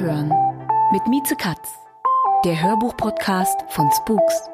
Abhören 0.00 0.32
mit 0.92 1.06
Mieze 1.08 1.36
Katz, 1.36 1.68
der 2.46 2.62
Hörbuch-Podcast 2.62 3.64
von 3.68 3.86
Spooks. 3.92 4.48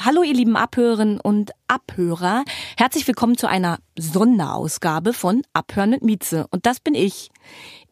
Hallo 0.00 0.24
ihr 0.24 0.34
lieben 0.34 0.56
Abhörerinnen 0.56 1.20
und 1.20 1.52
Abhörer. 1.68 2.42
Herzlich 2.76 3.06
willkommen 3.06 3.38
zu 3.38 3.46
einer 3.46 3.78
Sonderausgabe 3.96 5.12
von 5.12 5.42
Abhören 5.52 5.90
mit 5.90 6.02
Mieze. 6.02 6.48
Und 6.50 6.66
das 6.66 6.80
bin 6.80 6.96
ich. 6.96 7.30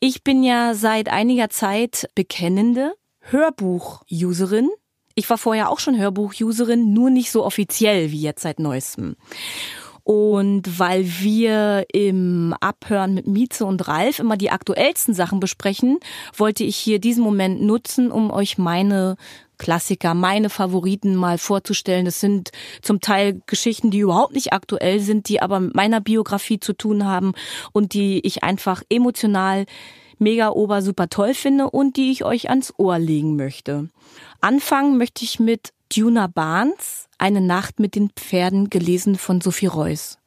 Ich 0.00 0.24
bin 0.24 0.42
ja 0.42 0.74
seit 0.74 1.08
einiger 1.08 1.48
Zeit 1.48 2.10
bekennende 2.16 2.92
Hörbuch-Userin. 3.20 4.68
Ich 5.14 5.30
war 5.30 5.38
vorher 5.38 5.70
auch 5.70 5.78
schon 5.78 5.96
Hörbuch-Userin, 5.96 6.92
nur 6.92 7.10
nicht 7.10 7.30
so 7.30 7.44
offiziell 7.44 8.10
wie 8.10 8.20
jetzt 8.20 8.42
seit 8.42 8.58
neuestem. 8.58 9.14
Und 10.06 10.78
weil 10.78 11.04
wir 11.04 11.84
im 11.92 12.54
Abhören 12.60 13.12
mit 13.12 13.26
Mieze 13.26 13.66
und 13.66 13.88
Ralf 13.88 14.20
immer 14.20 14.36
die 14.36 14.52
aktuellsten 14.52 15.14
Sachen 15.14 15.40
besprechen, 15.40 15.98
wollte 16.36 16.62
ich 16.62 16.76
hier 16.76 17.00
diesen 17.00 17.24
Moment 17.24 17.60
nutzen, 17.60 18.12
um 18.12 18.30
euch 18.30 18.56
meine 18.56 19.16
Klassiker, 19.58 20.14
meine 20.14 20.48
Favoriten 20.48 21.16
mal 21.16 21.38
vorzustellen. 21.38 22.04
Das 22.04 22.20
sind 22.20 22.52
zum 22.82 23.00
Teil 23.00 23.42
Geschichten, 23.46 23.90
die 23.90 23.98
überhaupt 23.98 24.34
nicht 24.34 24.52
aktuell 24.52 25.00
sind, 25.00 25.28
die 25.28 25.42
aber 25.42 25.58
mit 25.58 25.74
meiner 25.74 26.00
Biografie 26.00 26.60
zu 26.60 26.72
tun 26.72 27.04
haben 27.04 27.32
und 27.72 27.92
die 27.92 28.24
ich 28.24 28.44
einfach 28.44 28.84
emotional 28.88 29.66
mega 30.20 30.50
ober 30.50 30.82
super 30.82 31.08
toll 31.08 31.34
finde 31.34 31.68
und 31.68 31.96
die 31.96 32.12
ich 32.12 32.24
euch 32.24 32.48
ans 32.48 32.72
Ohr 32.76 33.00
legen 33.00 33.34
möchte. 33.34 33.90
Anfangen 34.40 34.98
möchte 34.98 35.24
ich 35.24 35.40
mit 35.40 35.72
Duna 35.94 36.26
Barnes, 36.26 37.08
Eine 37.18 37.40
Nacht 37.40 37.80
mit 37.80 37.94
den 37.94 38.10
Pferden, 38.10 38.70
gelesen 38.70 39.16
von 39.16 39.40
Sophie 39.40 39.66
Reuss. 39.66 40.18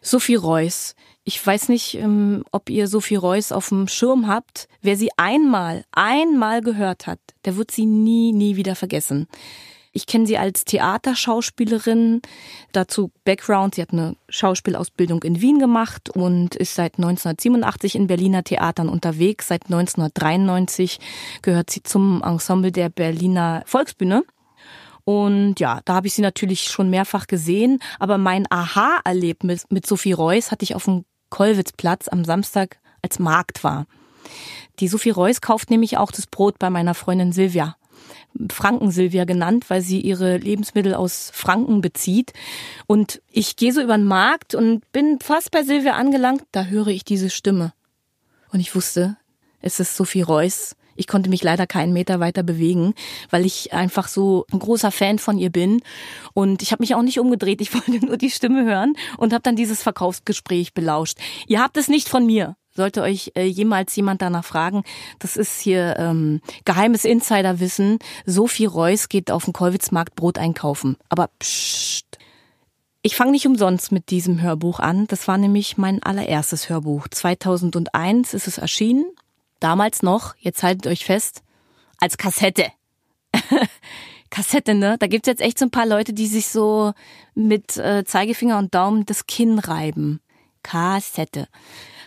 Sophie 0.00 0.36
Reuss. 0.36 0.94
Ich 1.24 1.44
weiß 1.44 1.68
nicht, 1.68 1.94
ähm, 1.94 2.44
ob 2.52 2.70
ihr 2.70 2.88
Sophie 2.88 3.16
Reuss 3.16 3.52
auf 3.52 3.68
dem 3.68 3.88
Schirm 3.88 4.28
habt. 4.28 4.68
Wer 4.80 4.96
sie 4.96 5.10
einmal, 5.16 5.84
einmal 5.92 6.60
gehört 6.60 7.06
hat, 7.06 7.18
der 7.44 7.56
wird 7.56 7.70
sie 7.70 7.86
nie, 7.86 8.32
nie 8.32 8.56
wieder 8.56 8.74
vergessen. 8.74 9.26
Ich 9.92 10.06
kenne 10.06 10.26
sie 10.26 10.38
als 10.38 10.64
Theaterschauspielerin. 10.64 12.22
Dazu 12.72 13.10
Background. 13.24 13.74
Sie 13.74 13.82
hat 13.82 13.92
eine 13.92 14.16
Schauspielausbildung 14.28 15.22
in 15.24 15.40
Wien 15.40 15.58
gemacht 15.58 16.10
und 16.10 16.54
ist 16.54 16.74
seit 16.74 16.98
1987 16.98 17.96
in 17.96 18.06
Berliner 18.06 18.44
Theatern 18.44 18.88
unterwegs. 18.88 19.48
Seit 19.48 19.64
1993 19.64 21.00
gehört 21.42 21.70
sie 21.70 21.82
zum 21.82 22.22
Ensemble 22.22 22.70
der 22.70 22.90
Berliner 22.90 23.62
Volksbühne. 23.66 24.22
Und 25.08 25.58
ja, 25.58 25.80
da 25.86 25.94
habe 25.94 26.06
ich 26.06 26.12
sie 26.12 26.20
natürlich 26.20 26.64
schon 26.64 26.90
mehrfach 26.90 27.28
gesehen. 27.28 27.78
Aber 27.98 28.18
mein 28.18 28.44
Aha-Erlebnis 28.50 29.64
mit 29.70 29.86
Sophie 29.86 30.12
Reuss 30.12 30.50
hatte 30.50 30.64
ich 30.64 30.74
auf 30.74 30.84
dem 30.84 31.06
Kollwitzplatz 31.30 32.08
am 32.08 32.26
Samstag, 32.26 32.76
als 33.00 33.18
Markt 33.18 33.64
war. 33.64 33.86
Die 34.80 34.88
Sophie 34.88 35.08
Reuss 35.08 35.40
kauft 35.40 35.70
nämlich 35.70 35.96
auch 35.96 36.10
das 36.10 36.26
Brot 36.26 36.58
bei 36.58 36.68
meiner 36.68 36.92
Freundin 36.92 37.32
Silvia. 37.32 37.78
Franken 38.52 38.90
Silvia 38.90 39.24
genannt, 39.24 39.70
weil 39.70 39.80
sie 39.80 40.02
ihre 40.02 40.36
Lebensmittel 40.36 40.92
aus 40.92 41.30
Franken 41.32 41.80
bezieht. 41.80 42.34
Und 42.86 43.22
ich 43.32 43.56
gehe 43.56 43.72
so 43.72 43.80
über 43.80 43.96
den 43.96 44.04
Markt 44.04 44.54
und 44.54 44.92
bin 44.92 45.20
fast 45.20 45.50
bei 45.52 45.62
Silvia 45.62 45.94
angelangt, 45.94 46.42
da 46.52 46.64
höre 46.64 46.88
ich 46.88 47.02
diese 47.02 47.30
Stimme. 47.30 47.72
Und 48.52 48.60
ich 48.60 48.74
wusste, 48.74 49.16
es 49.62 49.80
ist 49.80 49.96
Sophie 49.96 50.20
Reuss, 50.20 50.76
ich 50.98 51.06
konnte 51.06 51.30
mich 51.30 51.42
leider 51.42 51.66
keinen 51.66 51.92
Meter 51.92 52.20
weiter 52.20 52.42
bewegen, 52.42 52.94
weil 53.30 53.46
ich 53.46 53.72
einfach 53.72 54.08
so 54.08 54.44
ein 54.52 54.58
großer 54.58 54.90
Fan 54.90 55.18
von 55.18 55.38
ihr 55.38 55.50
bin. 55.50 55.80
Und 56.34 56.62
ich 56.62 56.72
habe 56.72 56.82
mich 56.82 56.94
auch 56.94 57.02
nicht 57.02 57.20
umgedreht. 57.20 57.60
Ich 57.60 57.72
wollte 57.74 58.04
nur 58.04 58.16
die 58.16 58.30
Stimme 58.30 58.64
hören 58.64 58.94
und 59.16 59.32
habe 59.32 59.42
dann 59.42 59.56
dieses 59.56 59.82
Verkaufsgespräch 59.82 60.74
belauscht. 60.74 61.18
Ihr 61.46 61.60
habt 61.62 61.76
es 61.76 61.88
nicht 61.88 62.08
von 62.08 62.26
mir. 62.26 62.56
Sollte 62.74 63.02
euch 63.02 63.32
äh, 63.34 63.44
jemals 63.44 63.96
jemand 63.96 64.22
danach 64.22 64.44
fragen, 64.44 64.84
das 65.18 65.36
ist 65.36 65.60
hier 65.60 65.96
ähm, 65.98 66.40
geheimes 66.64 67.04
Insiderwissen. 67.04 67.98
Sophie 68.24 68.66
Reuss 68.66 69.08
geht 69.08 69.32
auf 69.32 69.44
den 69.44 69.52
Kollwitzmarkt 69.52 70.14
Brot 70.14 70.38
einkaufen. 70.38 70.96
Aber 71.08 71.30
pssst. 71.40 72.18
Ich 73.02 73.16
fange 73.16 73.30
nicht 73.30 73.46
umsonst 73.46 73.90
mit 73.90 74.10
diesem 74.10 74.42
Hörbuch 74.42 74.80
an. 74.80 75.06
Das 75.06 75.28
war 75.28 75.38
nämlich 75.38 75.76
mein 75.76 76.02
allererstes 76.02 76.68
Hörbuch. 76.68 77.08
2001 77.08 78.34
ist 78.34 78.48
es 78.48 78.58
erschienen 78.58 79.06
damals 79.60 80.02
noch, 80.02 80.34
jetzt 80.38 80.62
haltet 80.62 80.86
euch 80.86 81.04
fest, 81.04 81.42
als 81.98 82.16
Kassette. 82.16 82.66
Kassette, 84.30 84.74
ne? 84.74 84.96
Da 84.98 85.06
gibt's 85.06 85.26
jetzt 85.26 85.40
echt 85.40 85.58
so 85.58 85.64
ein 85.66 85.70
paar 85.70 85.86
Leute, 85.86 86.12
die 86.12 86.26
sich 86.26 86.48
so 86.48 86.92
mit 87.34 87.76
äh, 87.76 88.04
Zeigefinger 88.04 88.58
und 88.58 88.74
Daumen 88.74 89.06
das 89.06 89.26
Kinn 89.26 89.58
reiben. 89.58 90.20
Kassette. 90.62 91.48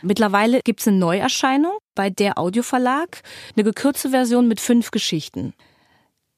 Mittlerweile 0.02 0.62
gibt's 0.62 0.88
eine 0.88 0.98
Neuerscheinung 0.98 1.78
bei 1.96 2.10
der 2.10 2.38
Audioverlag, 2.38 3.22
eine 3.56 3.64
gekürzte 3.64 4.10
Version 4.10 4.48
mit 4.48 4.60
fünf 4.60 4.92
Geschichten. 4.92 5.54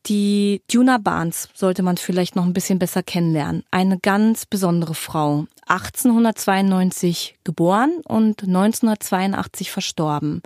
Die 0.06 0.62
Duna 0.70 0.98
Barnes 0.98 1.48
sollte 1.54 1.82
man 1.82 1.96
vielleicht 1.96 2.36
noch 2.36 2.46
ein 2.46 2.54
bisschen 2.54 2.78
besser 2.78 3.04
kennenlernen. 3.04 3.64
Eine 3.72 3.98
ganz 4.00 4.46
besondere 4.46 4.96
Frau. 4.96 5.46
1892 5.68 7.38
geboren 7.46 8.02
und 8.06 8.44
1982 8.44 9.72
verstorben. 9.72 10.42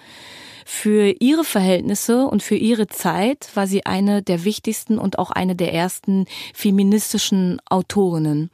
Für 0.63 1.15
ihre 1.19 1.43
Verhältnisse 1.43 2.27
und 2.27 2.43
für 2.43 2.55
ihre 2.55 2.87
Zeit 2.87 3.49
war 3.55 3.65
sie 3.65 3.85
eine 3.85 4.21
der 4.21 4.43
wichtigsten 4.43 4.99
und 4.99 5.17
auch 5.17 5.31
eine 5.31 5.55
der 5.55 5.73
ersten 5.73 6.25
feministischen 6.53 7.59
Autorinnen. 7.67 8.51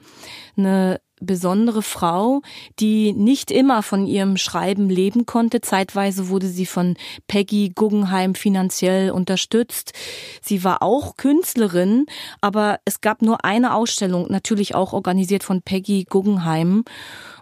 Eine 0.56 1.02
besondere 1.24 1.82
Frau, 1.82 2.42
die 2.80 3.14
nicht 3.14 3.52
immer 3.52 3.84
von 3.84 4.06
ihrem 4.08 4.38
Schreiben 4.38 4.90
leben 4.90 5.26
konnte. 5.26 5.62
Zeitweise 5.62 6.30
wurde 6.30 6.48
sie 6.48 6.66
von 6.66 6.96
Peggy 7.28 7.72
Guggenheim 7.74 8.36
finanziell 8.36 9.12
unterstützt. 9.12 9.94
Sie 10.42 10.64
war 10.64 10.84
auch 10.84 11.18
Künstlerin, 11.18 12.06
aber 12.42 12.80
es 12.86 13.02
gab 13.02 13.22
nur 13.22 13.46
eine 13.46 13.74
Ausstellung, 13.74 14.28
natürlich 14.30 14.76
auch 14.76 14.94
organisiert 14.94 15.44
von 15.44 15.62
Peggy 15.62 16.06
Guggenheim. 16.10 16.84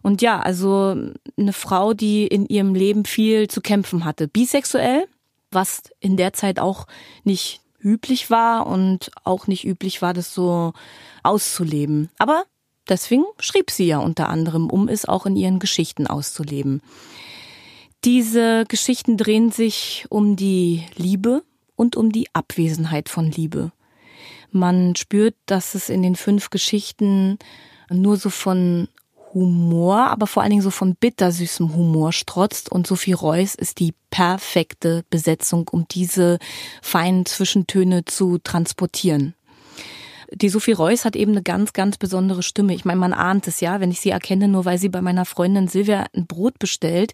Und 0.01 0.21
ja, 0.21 0.39
also 0.39 0.95
eine 1.37 1.53
Frau, 1.53 1.93
die 1.93 2.27
in 2.27 2.45
ihrem 2.45 2.73
Leben 2.73 3.05
viel 3.05 3.47
zu 3.47 3.61
kämpfen 3.61 4.05
hatte. 4.05 4.27
Bisexuell, 4.27 5.05
was 5.51 5.83
in 5.99 6.17
der 6.17 6.33
Zeit 6.33 6.59
auch 6.59 6.87
nicht 7.23 7.61
üblich 7.83 8.29
war 8.29 8.67
und 8.67 9.11
auch 9.23 9.47
nicht 9.47 9.65
üblich 9.65 10.01
war, 10.01 10.13
das 10.13 10.33
so 10.33 10.73
auszuleben. 11.23 12.09
Aber 12.17 12.43
Deswegen 12.89 13.23
schrieb 13.39 13.71
sie 13.71 13.85
ja 13.85 13.99
unter 13.99 14.29
anderem, 14.29 14.69
um 14.69 14.87
es 14.87 15.05
auch 15.05 15.25
in 15.25 15.35
ihren 15.35 15.59
Geschichten 15.59 16.07
auszuleben. 16.07 16.81
Diese 18.03 18.65
Geschichten 18.67 19.17
drehen 19.17 19.51
sich 19.51 20.05
um 20.09 20.35
die 20.35 20.83
Liebe 20.95 21.43
und 21.75 21.95
um 21.95 22.11
die 22.11 22.27
Abwesenheit 22.33 23.09
von 23.09 23.31
Liebe. 23.31 23.71
Man 24.51 24.95
spürt, 24.95 25.35
dass 25.45 25.75
es 25.75 25.89
in 25.89 26.01
den 26.01 26.16
fünf 26.16 26.49
Geschichten 26.49 27.37
nur 27.89 28.17
so 28.17 28.29
von 28.29 28.87
Humor, 29.34 30.07
aber 30.07 30.27
vor 30.27 30.43
allen 30.43 30.49
Dingen 30.49 30.61
so 30.61 30.72
von 30.72 30.95
bittersüßem 30.95 31.73
Humor 31.73 32.11
strotzt 32.11 32.69
und 32.69 32.85
Sophie 32.85 33.13
Reuss 33.13 33.55
ist 33.55 33.79
die 33.79 33.93
perfekte 34.09 35.05
Besetzung, 35.09 35.69
um 35.69 35.87
diese 35.89 36.37
feinen 36.81 37.25
Zwischentöne 37.25 38.03
zu 38.03 38.39
transportieren 38.39 39.35
die 40.33 40.49
Sophie 40.49 40.72
Reuss 40.72 41.05
hat 41.05 41.16
eben 41.16 41.31
eine 41.31 41.43
ganz, 41.43 41.73
ganz 41.73 41.97
besondere 41.97 42.43
Stimme. 42.43 42.73
Ich 42.73 42.85
meine, 42.85 42.99
man 42.99 43.13
ahnt 43.13 43.47
es 43.47 43.59
ja, 43.59 43.79
wenn 43.79 43.91
ich 43.91 43.99
sie 43.99 44.11
erkenne, 44.11 44.47
nur 44.47 44.66
weil 44.66 44.78
sie 44.78 44.89
bei 44.89 45.01
meiner 45.01 45.25
Freundin 45.25 45.67
Silvia 45.67 46.05
ein 46.16 46.28
Brot 46.28 46.57
bestellt. 46.59 47.13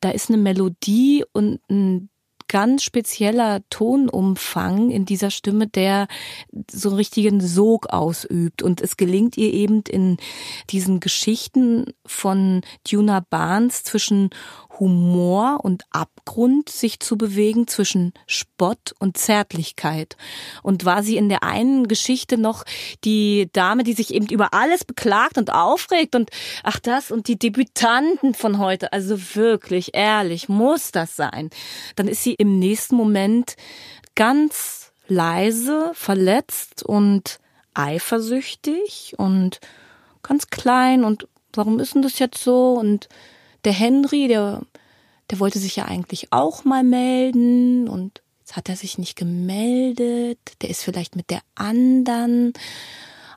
Da 0.00 0.10
ist 0.10 0.30
eine 0.30 0.38
Melodie 0.38 1.24
und 1.32 1.60
ein 1.70 2.08
ganz 2.52 2.84
spezieller 2.84 3.62
Tonumfang 3.70 4.90
in 4.90 5.06
dieser 5.06 5.30
Stimme, 5.30 5.66
der 5.66 6.06
so 6.70 6.90
einen 6.90 6.96
richtigen 6.96 7.40
Sog 7.40 7.86
ausübt. 7.88 8.62
Und 8.62 8.82
es 8.82 8.98
gelingt 8.98 9.38
ihr 9.38 9.52
eben 9.54 9.82
in 9.88 10.18
diesen 10.68 11.00
Geschichten 11.00 11.94
von 12.04 12.60
Duna 12.88 13.24
Barnes 13.28 13.84
zwischen 13.84 14.28
Humor 14.78 15.60
und 15.62 15.84
Abgrund 15.90 16.68
sich 16.68 17.00
zu 17.00 17.16
bewegen, 17.16 17.66
zwischen 17.66 18.12
Spott 18.26 18.94
und 18.98 19.16
Zärtlichkeit. 19.16 20.16
Und 20.62 20.84
war 20.84 21.02
sie 21.02 21.16
in 21.16 21.28
der 21.28 21.42
einen 21.42 21.88
Geschichte 21.88 22.38
noch 22.38 22.64
die 23.04 23.48
Dame, 23.52 23.84
die 23.84 23.92
sich 23.92 24.14
eben 24.14 24.26
über 24.26 24.54
alles 24.54 24.84
beklagt 24.84 25.38
und 25.38 25.52
aufregt 25.52 26.14
und 26.14 26.30
ach 26.62 26.78
das 26.78 27.10
und 27.10 27.28
die 27.28 27.38
Debütanten 27.38 28.34
von 28.34 28.58
heute, 28.58 28.92
also 28.92 29.16
wirklich 29.34 29.90
ehrlich, 29.94 30.48
muss 30.48 30.92
das 30.92 31.16
sein. 31.16 31.50
Dann 31.96 32.08
ist 32.08 32.22
sie 32.22 32.34
im 32.34 32.58
nächsten 32.58 32.96
Moment 32.96 33.56
ganz 34.14 34.92
leise, 35.08 35.90
verletzt 35.94 36.82
und 36.82 37.38
eifersüchtig 37.74 39.14
und 39.16 39.60
ganz 40.22 40.48
klein 40.48 41.04
und 41.04 41.26
warum 41.54 41.80
ist 41.80 41.94
denn 41.94 42.02
das 42.02 42.18
jetzt 42.18 42.42
so? 42.42 42.74
Und 42.74 43.08
der 43.64 43.72
Henry, 43.72 44.28
der, 44.28 44.62
der 45.30 45.40
wollte 45.40 45.58
sich 45.58 45.76
ja 45.76 45.84
eigentlich 45.84 46.32
auch 46.32 46.64
mal 46.64 46.84
melden 46.84 47.88
und 47.88 48.22
jetzt 48.40 48.56
hat 48.56 48.68
er 48.68 48.76
sich 48.76 48.98
nicht 48.98 49.16
gemeldet. 49.16 50.38
Der 50.60 50.70
ist 50.70 50.82
vielleicht 50.82 51.16
mit 51.16 51.30
der 51.30 51.40
anderen. 51.54 52.52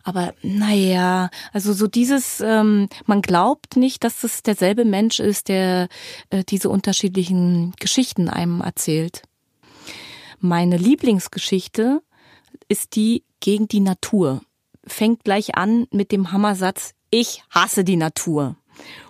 Aber 0.04 0.33
naja, 0.44 1.30
also 1.51 1.74
so 1.74 1.88
dieses, 1.88 2.39
ähm, 2.39 2.89
man 3.06 3.22
glaubt 3.22 3.75
nicht, 3.75 4.04
dass 4.04 4.24
es 4.24 4.44
derselbe 4.44 4.86
Mensch 4.86 5.19
ist, 5.19 5.48
der 5.48 5.88
äh, 6.30 6.44
diese 6.44 6.69
unterschiedlichen 6.69 7.74
Geschichten 7.80 8.30
einem 8.30 8.62
erzählt. 8.62 9.24
Meine 10.39 10.78
Lieblingsgeschichte 10.78 12.04
ist 12.68 12.95
die 12.95 13.24
gegen 13.39 13.68
die 13.68 13.80
Natur. 13.80 14.42
Fängt 14.86 15.24
gleich 15.24 15.56
an 15.56 15.88
mit 15.89 16.12
dem 16.12 16.31
Hammersatz, 16.31 16.94
ich 17.10 17.44
hasse 17.50 17.83
die 17.83 17.95
Natur. 17.95 18.57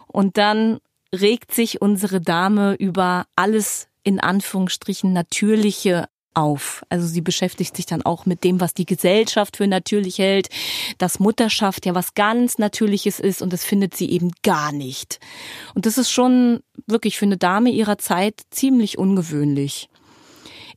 Und 0.08 0.38
dann 0.38 0.80
regt 1.16 1.54
sich 1.54 1.82
unsere 1.82 2.22
Dame 2.22 2.76
über 2.76 3.26
alles 3.36 3.88
in 4.04 4.20
Anführungsstrichen 4.20 5.14
natürliche 5.14 6.08
auf. 6.36 6.84
Also 6.90 7.08
sie 7.08 7.22
beschäftigt 7.22 7.76
sich 7.76 7.86
dann 7.86 8.02
auch 8.04 8.26
mit 8.26 8.44
dem, 8.44 8.60
was 8.60 8.74
die 8.74 8.86
Gesellschaft 8.86 9.58
für 9.58 9.68
natürlich 9.68 10.20
hält, 10.20 10.50
dass 10.98 11.20
Mutterschaft 11.20 11.86
ja 11.86 11.96
was 11.96 12.14
ganz 12.14 12.58
Natürliches 12.58 13.20
ist 13.20 13.42
und 13.42 13.54
das 13.54 13.64
findet 13.64 13.96
sie 13.96 14.12
eben 14.12 14.32
gar 14.44 14.72
nicht. 14.72 15.20
Und 15.74 15.86
das 15.86 15.98
ist 15.98 16.12
schon 16.12 16.60
wirklich 16.88 17.18
für 17.18 17.26
eine 17.26 17.38
Dame 17.38 17.72
ihrer 17.72 17.98
Zeit 17.98 18.42
ziemlich 18.52 18.98
ungewöhnlich. 18.98 19.90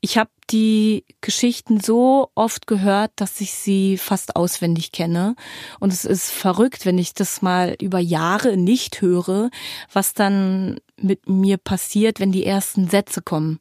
Ich 0.01 0.17
habe 0.17 0.31
die 0.51 1.05
Geschichten 1.21 1.81
so 1.81 2.31
oft 2.35 2.67
gehört, 2.67 3.13
dass 3.17 3.41
ich 3.41 3.53
sie 3.53 3.99
fast 3.99 4.37
auswendig 4.37 4.93
kenne. 4.93 5.35
Und 5.81 5.93
es 5.93 6.05
ist 6.05 6.31
verrückt, 6.31 6.87
wenn 6.87 6.99
ich 6.99 7.15
das 7.15 7.43
mal 7.43 7.77
über 7.81 7.99
Jahre 7.99 8.57
nicht 8.57 9.01
höre, 9.01 9.51
was 9.93 10.15
dann 10.15 10.79
mit 11.01 11.29
mir 11.29 11.59
passiert, 11.59 12.21
wenn 12.21 12.33
die 12.33 12.45
ersten 12.45 12.89
Sätze 12.89 13.23
kommen. 13.23 13.61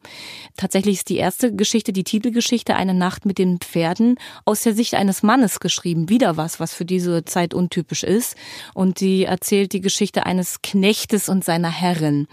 Tatsächlich 0.56 0.98
ist 0.98 1.10
die 1.10 1.18
erste 1.18 1.56
Geschichte, 1.56 1.94
die 1.94 2.04
Titelgeschichte 2.04 2.75
Eine 2.75 2.94
Nacht 2.94 3.25
mit 3.25 3.38
den 3.38 3.60
Pferden, 3.60 4.16
aus 4.45 4.63
der 4.63 4.74
Sicht 4.74 4.95
eines 4.95 5.24
Mannes 5.24 5.60
geschrieben. 5.60 6.10
Wieder 6.10 6.38
was, 6.38 6.60
was 6.60 6.74
für 6.74 6.86
diese 6.86 7.25
Zeit 7.25 7.54
untypisch 7.54 8.04
ist. 8.04 8.36
Und 8.74 9.00
die 9.00 9.25
erzählt 9.25 9.74
die 9.74 9.81
Geschichte 9.81 10.25
eines 10.25 10.62
Knechtes 10.62 11.30
und 11.30 11.44
seiner 11.44 11.69
Herrin. 11.69 12.28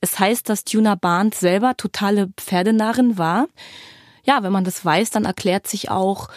Es 0.00 0.18
heißt, 0.18 0.48
dass 0.48 0.64
Tuna 0.64 0.94
Barnes 0.94 1.40
selber 1.40 1.76
totale 1.76 2.28
Pferdenarrin 2.36 3.16
war 3.18 3.46
ja, 4.30 4.44
wenn 4.44 4.52
man 4.52 4.62
das 4.62 4.84
weiß, 4.84 5.10
dann 5.10 5.24
erklärt 5.24 5.66
sich 5.66 5.90
auch, 5.90 6.28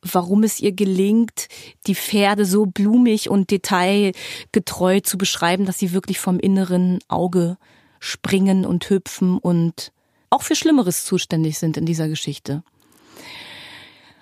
warum 0.00 0.42
es 0.42 0.58
ihr 0.58 0.72
gelingt, 0.72 1.48
die 1.86 1.94
Pferde 1.94 2.46
so 2.46 2.64
blumig 2.64 3.28
und 3.28 3.50
detailgetreu 3.50 5.00
zu 5.00 5.18
beschreiben, 5.18 5.66
dass 5.66 5.78
sie 5.78 5.92
wirklich 5.92 6.18
vom 6.18 6.40
inneren 6.40 7.00
Auge 7.08 7.58
springen 8.00 8.64
und 8.64 8.88
hüpfen 8.88 9.36
und 9.36 9.92
auch 10.30 10.40
für 10.40 10.54
Schlimmeres 10.54 11.04
zuständig 11.04 11.58
sind 11.58 11.76
in 11.76 11.84
dieser 11.84 12.08
Geschichte. 12.08 12.62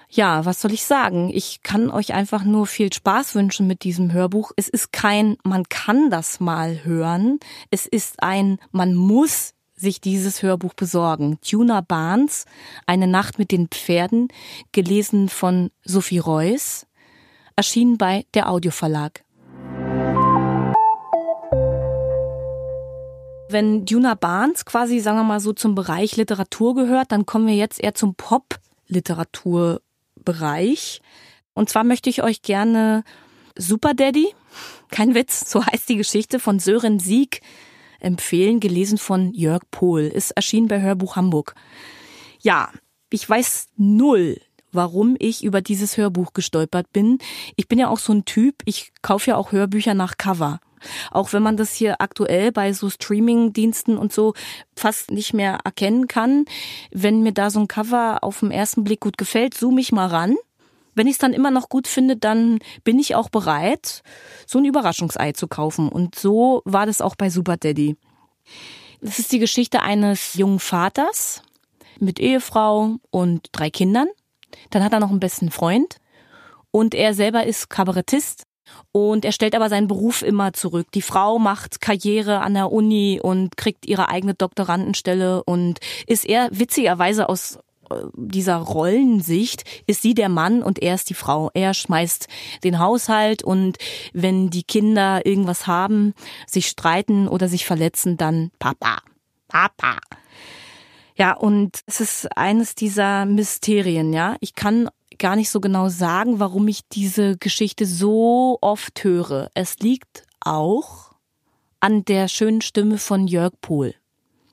Ja, 0.08 0.44
was 0.44 0.60
soll 0.60 0.72
ich 0.72 0.82
sagen? 0.82 1.30
Ich 1.32 1.62
kann 1.62 1.88
euch 1.88 2.12
einfach 2.12 2.42
nur 2.42 2.66
viel 2.66 2.92
Spaß 2.92 3.36
wünschen 3.36 3.68
mit 3.68 3.84
diesem 3.84 4.12
Hörbuch. 4.12 4.50
Es 4.56 4.68
ist 4.68 4.92
kein, 4.92 5.36
man 5.44 5.68
kann 5.68 6.10
das 6.10 6.40
mal 6.40 6.82
hören. 6.82 7.38
Es 7.70 7.86
ist 7.86 8.24
ein, 8.24 8.58
man 8.72 8.96
muss 8.96 9.54
sich 9.80 10.00
dieses 10.00 10.42
Hörbuch 10.42 10.74
besorgen. 10.74 11.38
Tuna 11.40 11.80
Barnes, 11.80 12.44
Eine 12.86 13.06
Nacht 13.06 13.38
mit 13.38 13.50
den 13.50 13.68
Pferden, 13.68 14.28
gelesen 14.72 15.28
von 15.28 15.70
Sophie 15.82 16.18
Reuss, 16.18 16.86
erschienen 17.56 17.96
bei 17.98 18.26
der 18.34 18.50
Audioverlag. 18.50 19.24
Wenn 23.48 23.84
Duna 23.84 24.14
Barnes 24.14 24.64
quasi, 24.64 25.00
sagen 25.00 25.18
wir 25.18 25.24
mal 25.24 25.40
so, 25.40 25.52
zum 25.52 25.74
Bereich 25.74 26.16
Literatur 26.16 26.76
gehört, 26.76 27.10
dann 27.10 27.26
kommen 27.26 27.48
wir 27.48 27.56
jetzt 27.56 27.82
eher 27.82 27.94
zum 27.94 28.14
Pop-Literaturbereich. 28.14 31.00
Und 31.54 31.68
zwar 31.68 31.82
möchte 31.82 32.08
ich 32.08 32.22
euch 32.22 32.42
gerne 32.42 33.02
Super 33.56 33.94
Daddy, 33.94 34.32
kein 34.90 35.16
Witz, 35.16 35.50
so 35.50 35.66
heißt 35.66 35.88
die 35.88 35.96
Geschichte 35.96 36.38
von 36.38 36.60
Sören 36.60 37.00
Sieg 37.00 37.40
empfehlen, 38.00 38.60
gelesen 38.60 38.98
von 38.98 39.32
Jörg 39.32 39.62
Pohl. 39.70 40.02
Ist 40.02 40.32
erschienen 40.32 40.68
bei 40.68 40.80
Hörbuch 40.80 41.16
Hamburg. 41.16 41.54
Ja, 42.40 42.70
ich 43.10 43.28
weiß 43.28 43.68
null, 43.76 44.40
warum 44.72 45.16
ich 45.18 45.44
über 45.44 45.60
dieses 45.60 45.96
Hörbuch 45.96 46.32
gestolpert 46.32 46.92
bin. 46.92 47.18
Ich 47.56 47.68
bin 47.68 47.78
ja 47.78 47.88
auch 47.88 47.98
so 47.98 48.12
ein 48.12 48.24
Typ, 48.24 48.62
ich 48.64 48.92
kaufe 49.02 49.30
ja 49.30 49.36
auch 49.36 49.52
Hörbücher 49.52 49.94
nach 49.94 50.16
Cover. 50.16 50.60
Auch 51.10 51.32
wenn 51.32 51.42
man 51.42 51.56
das 51.56 51.74
hier 51.74 52.00
aktuell 52.00 52.52
bei 52.52 52.72
so 52.72 52.88
Streaming-Diensten 52.88 53.98
und 53.98 54.12
so 54.12 54.32
fast 54.74 55.10
nicht 55.10 55.34
mehr 55.34 55.58
erkennen 55.64 56.08
kann. 56.08 56.46
Wenn 56.90 57.22
mir 57.22 57.32
da 57.32 57.50
so 57.50 57.60
ein 57.60 57.68
Cover 57.68 58.18
auf 58.22 58.40
den 58.40 58.50
ersten 58.50 58.84
Blick 58.84 59.00
gut 59.00 59.18
gefällt, 59.18 59.54
zoome 59.54 59.80
ich 59.80 59.92
mal 59.92 60.06
ran 60.06 60.36
wenn 61.00 61.06
ich 61.06 61.14
es 61.14 61.18
dann 61.18 61.32
immer 61.32 61.50
noch 61.50 61.70
gut 61.70 61.88
finde, 61.88 62.14
dann 62.14 62.58
bin 62.84 62.98
ich 62.98 63.14
auch 63.14 63.30
bereit, 63.30 64.02
so 64.46 64.58
ein 64.58 64.66
Überraschungsei 64.66 65.32
zu 65.32 65.48
kaufen. 65.48 65.88
Und 65.88 66.14
so 66.14 66.60
war 66.66 66.84
das 66.84 67.00
auch 67.00 67.16
bei 67.16 67.30
Super 67.30 67.56
Daddy. 67.56 67.96
Das 69.00 69.18
ist 69.18 69.32
die 69.32 69.38
Geschichte 69.38 69.80
eines 69.80 70.34
jungen 70.34 70.58
Vaters 70.58 71.40
mit 72.00 72.20
Ehefrau 72.20 72.96
und 73.08 73.48
drei 73.52 73.70
Kindern. 73.70 74.08
Dann 74.68 74.84
hat 74.84 74.92
er 74.92 75.00
noch 75.00 75.08
einen 75.08 75.20
besten 75.20 75.50
Freund 75.50 75.96
und 76.70 76.94
er 76.94 77.14
selber 77.14 77.46
ist 77.46 77.70
Kabarettist 77.70 78.44
und 78.92 79.24
er 79.24 79.32
stellt 79.32 79.54
aber 79.54 79.70
seinen 79.70 79.88
Beruf 79.88 80.20
immer 80.20 80.52
zurück. 80.52 80.92
Die 80.92 81.00
Frau 81.00 81.38
macht 81.38 81.80
Karriere 81.80 82.40
an 82.42 82.52
der 82.52 82.72
Uni 82.72 83.20
und 83.22 83.56
kriegt 83.56 83.86
ihre 83.86 84.10
eigene 84.10 84.34
Doktorandenstelle 84.34 85.44
und 85.44 85.78
ist 86.06 86.26
eher 86.26 86.50
witzigerweise 86.52 87.30
aus 87.30 87.58
dieser 88.14 88.56
Rollensicht 88.56 89.64
ist 89.86 90.02
sie 90.02 90.14
der 90.14 90.28
Mann 90.28 90.62
und 90.62 90.80
er 90.80 90.94
ist 90.94 91.10
die 91.10 91.14
Frau. 91.14 91.50
Er 91.54 91.74
schmeißt 91.74 92.28
den 92.64 92.78
Haushalt 92.78 93.42
und 93.42 93.78
wenn 94.12 94.50
die 94.50 94.62
Kinder 94.62 95.24
irgendwas 95.26 95.66
haben, 95.66 96.14
sich 96.46 96.68
streiten 96.68 97.28
oder 97.28 97.48
sich 97.48 97.66
verletzen, 97.66 98.16
dann 98.16 98.50
Papa, 98.58 98.98
Papa. 99.48 99.98
Ja, 101.16 101.34
und 101.34 101.80
es 101.86 102.00
ist 102.00 102.36
eines 102.36 102.74
dieser 102.74 103.26
Mysterien, 103.26 104.12
ja. 104.12 104.36
Ich 104.40 104.54
kann 104.54 104.88
gar 105.18 105.36
nicht 105.36 105.50
so 105.50 105.60
genau 105.60 105.88
sagen, 105.88 106.40
warum 106.40 106.66
ich 106.66 106.88
diese 106.88 107.36
Geschichte 107.36 107.84
so 107.84 108.58
oft 108.62 109.04
höre. 109.04 109.50
Es 109.54 109.78
liegt 109.80 110.24
auch 110.40 111.12
an 111.80 112.04
der 112.04 112.28
schönen 112.28 112.62
Stimme 112.62 112.98
von 112.98 113.26
Jörg 113.26 113.52
Pohl. 113.60 113.94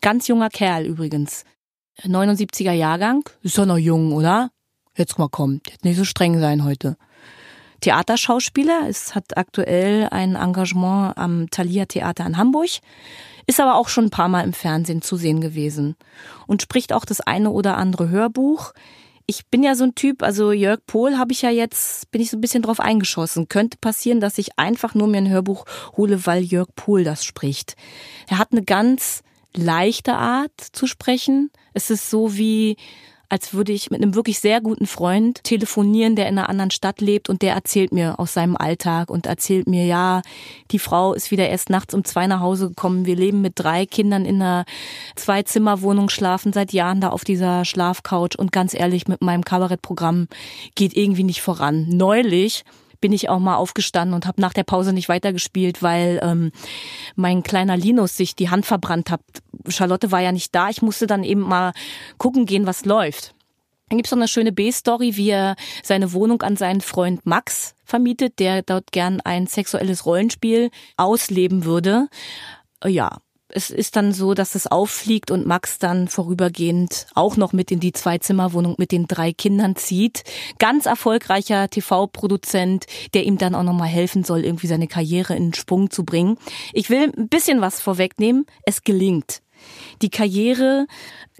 Ganz 0.01 0.27
junger 0.27 0.49
Kerl 0.49 0.85
übrigens. 0.85 1.45
79er 2.03 2.71
Jahrgang. 2.71 3.27
Ist 3.41 3.57
doch 3.57 3.65
noch 3.65 3.77
jung, 3.77 4.13
oder? 4.13 4.51
Jetzt 4.95 5.19
mal 5.19 5.29
kommen. 5.29 5.61
Jetzt 5.67 5.83
nicht 5.83 5.97
so 5.97 6.03
streng 6.03 6.39
sein 6.39 6.63
heute. 6.63 6.97
Theaterschauspieler. 7.81 8.87
Es 8.89 9.15
hat 9.15 9.37
aktuell 9.37 10.07
ein 10.09 10.35
Engagement 10.35 11.17
am 11.17 11.49
Thalia 11.51 11.85
Theater 11.85 12.25
in 12.25 12.37
Hamburg. 12.37 12.69
Ist 13.45 13.59
aber 13.59 13.75
auch 13.75 13.87
schon 13.87 14.05
ein 14.05 14.09
paar 14.09 14.27
Mal 14.27 14.43
im 14.43 14.53
Fernsehen 14.53 15.01
zu 15.01 15.15
sehen 15.15 15.41
gewesen. 15.41 15.95
Und 16.47 16.61
spricht 16.61 16.91
auch 16.93 17.05
das 17.05 17.21
eine 17.21 17.51
oder 17.51 17.77
andere 17.77 18.09
Hörbuch. 18.09 18.73
Ich 19.25 19.47
bin 19.47 19.61
ja 19.61 19.75
so 19.75 19.83
ein 19.83 19.95
Typ, 19.95 20.23
also 20.23 20.51
Jörg 20.51 20.79
Pohl 20.87 21.17
habe 21.17 21.33
ich 21.33 21.41
ja 21.41 21.49
jetzt, 21.49 22.09
bin 22.11 22.21
ich 22.21 22.29
so 22.29 22.37
ein 22.37 22.41
bisschen 22.41 22.63
drauf 22.63 22.79
eingeschossen. 22.79 23.49
Könnte 23.49 23.77
passieren, 23.79 24.21
dass 24.21 24.37
ich 24.37 24.57
einfach 24.57 24.95
nur 24.95 25.07
mir 25.07 25.17
ein 25.17 25.29
Hörbuch 25.29 25.65
hole, 25.97 26.25
weil 26.25 26.43
Jörg 26.43 26.69
Pohl 26.75 27.03
das 27.03 27.25
spricht. 27.25 27.75
Er 28.27 28.37
hat 28.37 28.51
eine 28.51 28.63
ganz 28.63 29.23
leichte 29.57 30.15
Art 30.15 30.51
zu 30.71 30.87
sprechen. 30.87 31.51
Es 31.73 31.89
ist 31.89 32.09
so 32.09 32.37
wie, 32.37 32.77
als 33.29 33.53
würde 33.53 33.73
ich 33.73 33.91
mit 33.91 34.01
einem 34.01 34.15
wirklich 34.15 34.39
sehr 34.39 34.61
guten 34.61 34.87
Freund 34.87 35.43
telefonieren, 35.43 36.15
der 36.15 36.27
in 36.29 36.37
einer 36.37 36.49
anderen 36.49 36.71
Stadt 36.71 37.01
lebt 37.01 37.29
und 37.29 37.41
der 37.41 37.53
erzählt 37.53 37.91
mir 37.91 38.19
aus 38.19 38.33
seinem 38.33 38.55
Alltag 38.55 39.09
und 39.09 39.25
erzählt 39.25 39.67
mir, 39.67 39.85
ja, 39.85 40.21
die 40.71 40.79
Frau 40.79 41.13
ist 41.13 41.31
wieder 41.31 41.49
erst 41.49 41.69
nachts 41.69 41.93
um 41.93 42.05
zwei 42.05 42.27
nach 42.27 42.39
Hause 42.39 42.69
gekommen. 42.69 43.05
Wir 43.05 43.15
leben 43.15 43.41
mit 43.41 43.53
drei 43.55 43.85
Kindern 43.85 44.25
in 44.25 44.41
einer 44.41 44.65
Zwei-Zimmer-Wohnung, 45.15 46.09
schlafen 46.09 46.53
seit 46.53 46.71
Jahren 46.71 47.01
da 47.01 47.09
auf 47.09 47.23
dieser 47.23 47.65
Schlafcouch 47.65 48.37
und 48.37 48.51
ganz 48.51 48.73
ehrlich, 48.73 49.07
mit 49.07 49.21
meinem 49.21 49.43
Kabarettprogramm 49.43 50.27
geht 50.75 50.95
irgendwie 50.95 51.23
nicht 51.23 51.41
voran. 51.41 51.87
Neulich 51.89 52.63
bin 52.99 53.11
ich 53.11 53.29
auch 53.29 53.39
mal 53.39 53.55
aufgestanden 53.55 54.13
und 54.13 54.25
habe 54.25 54.41
nach 54.41 54.53
der 54.53 54.63
Pause 54.63 54.93
nicht 54.93 55.09
weitergespielt, 55.09 55.81
weil 55.81 56.19
ähm, 56.23 56.51
mein 57.15 57.43
kleiner 57.43 57.77
Linus 57.77 58.17
sich 58.17 58.35
die 58.35 58.49
Hand 58.49 58.65
verbrannt 58.65 59.11
hat. 59.11 59.21
Charlotte 59.67 60.11
war 60.11 60.21
ja 60.21 60.31
nicht 60.31 60.53
da. 60.53 60.69
Ich 60.69 60.81
musste 60.81 61.07
dann 61.07 61.23
eben 61.23 61.41
mal 61.41 61.73
gucken 62.17 62.45
gehen, 62.45 62.65
was 62.65 62.85
läuft. 62.85 63.33
Dann 63.89 63.97
gibt's 63.97 64.11
noch 64.11 64.17
eine 64.17 64.27
schöne 64.27 64.51
B-Story, 64.51 65.15
wie 65.15 65.29
er 65.29 65.55
seine 65.81 66.11
Wohnung 66.11 66.41
an 66.41 66.57
seinen 66.57 66.81
Freund 66.81 67.25
Max 67.25 67.73
vermietet, 67.85 68.39
der 68.39 68.61
dort 68.61 68.91
gern 68.91 69.21
ein 69.21 69.47
sexuelles 69.47 70.05
Rollenspiel 70.05 70.71
ausleben 70.97 71.63
würde. 71.63 72.09
Ja, 72.85 73.19
es 73.57 73.71
ist 73.71 73.95
dann 73.95 74.13
so, 74.13 74.35
dass 74.35 74.53
es 74.53 74.67
auffliegt 74.67 75.31
und 75.31 75.47
Max 75.47 75.79
dann 75.79 76.07
vorübergehend 76.07 77.07
auch 77.15 77.37
noch 77.37 77.53
mit 77.53 77.71
in 77.71 77.79
die 77.79 77.91
Zwei-Zimmer-Wohnung 77.91 78.75
mit 78.77 78.91
den 78.91 79.07
drei 79.07 79.33
Kindern 79.33 79.75
zieht. 79.75 80.23
Ganz 80.59 80.85
erfolgreicher 80.85 81.67
TV-Produzent, 81.67 82.85
der 83.15 83.25
ihm 83.25 83.39
dann 83.39 83.55
auch 83.55 83.63
nochmal 83.63 83.87
helfen 83.87 84.23
soll, 84.23 84.45
irgendwie 84.45 84.67
seine 84.67 84.87
Karriere 84.87 85.35
in 85.35 85.55
Sprung 85.55 85.89
zu 85.89 86.05
bringen. 86.05 86.37
Ich 86.71 86.91
will 86.91 87.11
ein 87.17 87.29
bisschen 87.29 87.59
was 87.59 87.81
vorwegnehmen. 87.81 88.45
Es 88.61 88.83
gelingt. 88.83 89.41
Die 90.03 90.11
Karriere 90.11 90.85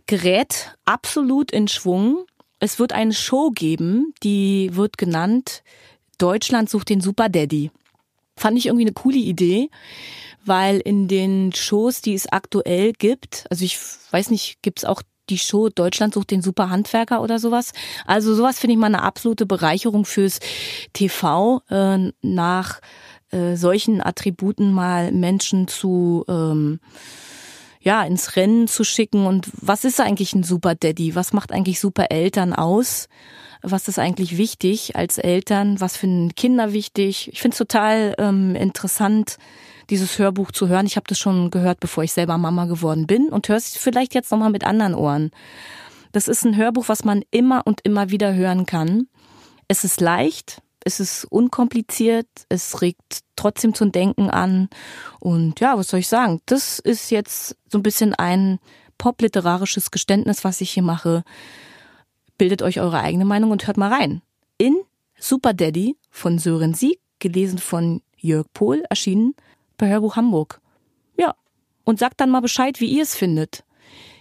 gerät 0.07 0.75
absolut 0.85 1.51
in 1.51 1.67
Schwung. 1.67 2.25
Es 2.59 2.79
wird 2.79 2.93
eine 2.93 3.13
Show 3.13 3.51
geben, 3.51 4.15
die 4.23 4.71
wird 4.73 4.97
genannt 4.97 5.61
Deutschland 6.17 6.67
sucht 6.67 6.89
den 6.89 6.99
Super 6.99 7.29
Daddy. 7.29 7.69
Fand 8.37 8.57
ich 8.57 8.67
irgendwie 8.67 8.85
eine 8.85 8.93
coole 8.93 9.17
Idee 9.17 9.69
weil 10.47 10.79
in 10.79 11.07
den 11.09 11.53
Shows, 11.53 12.01
die 12.01 12.13
es 12.13 12.31
aktuell 12.31 12.93
gibt, 12.93 13.45
also 13.49 13.65
ich 13.65 13.77
weiß 14.11 14.29
nicht, 14.29 14.61
gibt 14.61 14.79
es 14.79 14.85
auch 14.85 15.01
die 15.29 15.37
Show 15.37 15.69
Deutschland 15.69 16.13
sucht 16.13 16.31
den 16.31 16.41
super 16.41 16.69
Handwerker 16.69 17.21
oder 17.21 17.37
sowas. 17.37 17.73
Also 18.05 18.33
sowas 18.33 18.59
finde 18.59 18.73
ich 18.73 18.79
mal 18.79 18.87
eine 18.87 19.03
absolute 19.03 19.45
Bereicherung 19.45 20.05
fürs 20.05 20.39
TV, 20.93 21.61
äh, 21.69 22.11
nach 22.21 22.79
äh, 23.31 23.55
solchen 23.55 24.01
Attributen 24.01 24.71
mal 24.71 25.11
Menschen 25.11 25.67
zu 25.67 26.23
ähm, 26.29 26.79
ja 27.81 28.03
ins 28.03 28.37
Rennen 28.37 28.67
zu 28.67 28.85
schicken. 28.85 29.25
Und 29.25 29.49
was 29.53 29.83
ist 29.83 29.99
eigentlich 29.99 30.33
ein 30.33 30.43
Super 30.43 30.75
Daddy? 30.75 31.15
Was 31.15 31.33
macht 31.33 31.51
eigentlich 31.51 31.79
Super 31.81 32.09
Eltern 32.09 32.53
aus? 32.53 33.09
Was 33.61 33.87
ist 33.87 33.99
eigentlich 33.99 34.37
wichtig 34.37 34.95
als 34.95 35.17
Eltern? 35.17 35.79
Was 35.79 35.97
finden 35.97 36.35
Kinder 36.35 36.73
wichtig? 36.73 37.29
Ich 37.31 37.41
finde 37.41 37.53
es 37.53 37.57
total 37.57 38.15
ähm, 38.17 38.55
interessant 38.55 39.37
dieses 39.89 40.19
Hörbuch 40.19 40.51
zu 40.51 40.67
hören. 40.67 40.85
Ich 40.85 40.95
habe 40.95 41.07
das 41.07 41.19
schon 41.19 41.49
gehört, 41.49 41.79
bevor 41.79 42.03
ich 42.03 42.11
selber 42.11 42.37
Mama 42.37 42.65
geworden 42.65 43.07
bin 43.07 43.29
und 43.29 43.47
höre 43.47 43.57
es 43.57 43.77
vielleicht 43.77 44.13
jetzt 44.13 44.31
nochmal 44.31 44.49
mit 44.49 44.65
anderen 44.65 44.95
Ohren. 44.95 45.31
Das 46.11 46.27
ist 46.27 46.45
ein 46.45 46.55
Hörbuch, 46.55 46.89
was 46.89 47.03
man 47.03 47.23
immer 47.31 47.61
und 47.65 47.81
immer 47.83 48.09
wieder 48.09 48.33
hören 48.33 48.65
kann. 48.65 49.07
Es 49.67 49.83
ist 49.83 50.01
leicht, 50.01 50.61
es 50.83 50.99
ist 50.99 51.25
unkompliziert, 51.25 52.27
es 52.49 52.81
regt 52.81 53.19
trotzdem 53.35 53.73
zum 53.73 53.91
Denken 53.91 54.29
an. 54.29 54.69
Und 55.19 55.59
ja, 55.59 55.77
was 55.77 55.89
soll 55.89 55.99
ich 55.99 56.07
sagen? 56.07 56.41
Das 56.45 56.79
ist 56.79 57.11
jetzt 57.11 57.57
so 57.69 57.77
ein 57.77 57.83
bisschen 57.83 58.13
ein 58.13 58.59
popliterarisches 58.97 59.91
Geständnis, 59.91 60.43
was 60.43 60.61
ich 60.61 60.71
hier 60.71 60.83
mache. 60.83 61.23
Bildet 62.37 62.61
euch 62.61 62.79
eure 62.79 63.01
eigene 63.01 63.25
Meinung 63.25 63.51
und 63.51 63.65
hört 63.67 63.77
mal 63.77 63.91
rein. 63.91 64.21
In 64.57 64.75
Super 65.19 65.53
Daddy 65.53 65.97
von 66.09 66.37
Sören 66.39 66.73
Sieg, 66.73 66.99
gelesen 67.19 67.57
von 67.57 68.01
Jörg 68.17 68.47
Pohl, 68.53 68.83
erschienen 68.89 69.35
bei 69.77 69.89
Hörbuch 69.89 70.15
Hamburg. 70.15 70.61
Ja, 71.17 71.35
und 71.83 71.99
sagt 71.99 72.19
dann 72.19 72.29
mal 72.29 72.41
Bescheid, 72.41 72.79
wie 72.79 72.87
ihr 72.87 73.03
es 73.03 73.15
findet. 73.15 73.63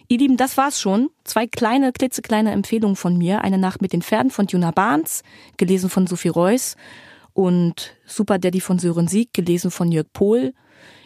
Ihr 0.08 0.18
Lieben, 0.18 0.36
das 0.36 0.56
war's 0.56 0.80
schon. 0.80 1.10
Zwei 1.24 1.46
kleine, 1.46 1.92
klitzekleine 1.92 2.52
Empfehlungen 2.52 2.96
von 2.96 3.18
mir. 3.18 3.42
Eine 3.42 3.58
Nacht 3.58 3.82
mit 3.82 3.92
den 3.92 4.02
Pferden 4.02 4.30
von 4.30 4.46
Juna 4.46 4.70
Barnes, 4.70 5.22
gelesen 5.56 5.90
von 5.90 6.06
Sophie 6.06 6.28
Reuss. 6.28 6.76
Und 7.32 7.96
Super 8.06 8.38
Daddy 8.38 8.60
von 8.60 8.78
Sören 8.78 9.08
Sieg, 9.08 9.34
gelesen 9.34 9.70
von 9.70 9.90
Jörg 9.90 10.06
Pohl. 10.12 10.54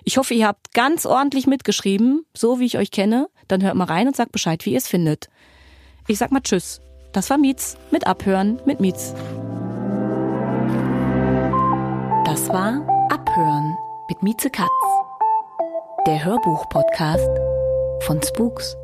Ich 0.05 0.19
hoffe, 0.19 0.35
ihr 0.35 0.47
habt 0.47 0.73
ganz 0.75 1.07
ordentlich 1.07 1.47
mitgeschrieben, 1.47 2.25
so 2.37 2.61
wie 2.61 2.67
ich 2.67 2.79
euch 2.79 2.91
kenne. 2.91 3.29
Dann 3.49 3.63
hört 3.63 3.75
mal 3.75 3.85
rein 3.85 4.07
und 4.07 4.17
sagt 4.17 4.33
Bescheid, 4.33 4.65
wie 4.67 4.73
ihr 4.73 4.79
es 4.79 4.89
findet. 4.89 5.29
Ich 6.07 6.19
sag 6.19 6.31
mal 6.31 6.41
Tschüss. 6.41 6.81
Das 7.13 7.29
war 7.29 7.39
Mietz 7.39 7.77
mit 7.91 8.07
Abhören 8.07 8.61
mit 8.67 8.79
Mietz. 8.79 9.15
Das 12.25 12.49
war 12.51 12.87
Abhören 13.11 13.77
mit 14.09 14.23
Mieze 14.23 14.49
Katz. 14.49 14.69
Der 16.07 16.25
Hörbuch-Podcast 16.25 17.29
von 18.03 18.23
Spooks. 18.23 18.77